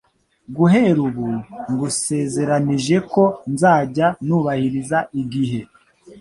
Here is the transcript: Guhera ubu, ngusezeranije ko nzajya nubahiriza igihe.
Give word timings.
Guhera 0.55 0.99
ubu, 1.07 1.27
ngusezeranije 1.71 2.95
ko 3.11 3.23
nzajya 3.53 4.07
nubahiriza 4.25 4.97
igihe. 5.21 5.61